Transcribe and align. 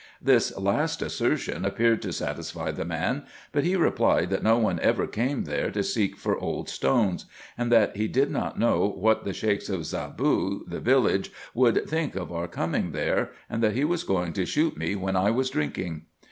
This 0.19 0.57
last 0.57 1.03
assertion 1.03 1.63
appeared 1.63 2.01
to 2.01 2.11
satisfy 2.11 2.71
the 2.71 2.85
man; 2.85 3.23
but 3.51 3.63
he 3.63 3.75
replied, 3.75 4.31
that 4.31 4.41
no 4.41 4.57
one 4.57 4.79
ever 4.79 5.05
came 5.05 5.43
there 5.43 5.69
to 5.69 5.83
seek 5.83 6.17
for 6.17 6.39
old 6.39 6.69
stones; 6.69 7.27
and 7.55 7.71
that 7.71 7.95
he 7.95 8.07
did 8.07 8.31
not 8.31 8.57
know 8.57 8.87
what 8.97 9.25
the 9.25 9.31
Sheiks 9.31 9.69
of 9.69 9.81
Zaboo, 9.81 10.61
the 10.67 10.79
village, 10.79 11.31
would 11.53 11.87
think 11.87 12.15
of 12.15 12.31
our 12.31 12.47
coming 12.47 12.93
there, 12.93 13.29
and 13.47 13.61
that 13.61 13.75
he 13.75 13.83
was 13.83 14.03
going 14.03 14.33
to 14.33 14.45
shoot 14.47 14.75
me 14.75 14.95
when 14.95 15.15
I 15.15 15.29
was 15.29 15.51
drinking. 15.51 16.05